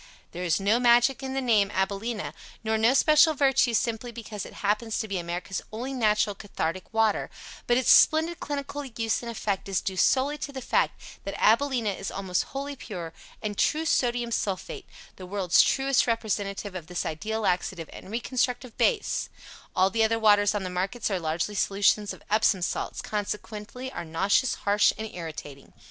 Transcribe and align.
There 0.31 0.41
is 0.43 0.59
no 0.59 0.79
magic 0.79 1.21
in 1.21 1.35
the 1.35 1.41
name, 1.41 1.69
AbilenA, 1.69 2.33
nor 2.63 2.75
no 2.75 2.95
special 2.95 3.35
virtue 3.35 3.75
simply 3.75 4.11
because 4.11 4.47
it 4.47 4.53
happens 4.65 4.97
to 4.97 5.07
be 5.07 5.19
America's 5.19 5.61
only 5.71 5.93
natural 5.93 6.33
cathartic 6.33 6.91
water, 6.91 7.29
but 7.67 7.77
its 7.77 7.91
splendid 7.91 8.39
clinical 8.39 8.81
value 8.81 9.09
and 9.21 9.29
effect 9.29 9.69
is 9.69 9.79
due 9.79 9.95
solely 9.97 10.39
to 10.39 10.51
the 10.51 10.59
fact 10.59 10.99
that 11.23 11.35
AbilenA 11.39 11.93
is 11.95 12.09
almost 12.09 12.45
wholly 12.45 12.75
pure 12.75 13.13
and 13.43 13.59
true 13.59 13.85
Sodium 13.85 14.31
Sulphate 14.31 14.87
the 15.17 15.27
world's 15.27 15.61
truest 15.61 16.07
representative 16.07 16.73
of 16.73 16.87
this 16.87 17.05
ideal 17.05 17.41
laxative 17.41 17.87
and 17.93 18.09
reconstructive 18.09 18.75
base, 18.79 19.29
All 19.75 19.91
the 19.91 20.03
other 20.03 20.17
waters 20.17 20.55
on 20.55 20.63
the 20.63 20.71
markets 20.71 21.11
are 21.11 21.19
largely 21.19 21.53
solutions 21.53 22.11
of 22.11 22.23
Epsom 22.27 22.63
salts, 22.63 23.03
consequently 23.03 23.91
are 23.91 24.03
nauseous, 24.03 24.55
harsh 24.65 24.91
and 24.97 25.05
irritating. 25.13 25.73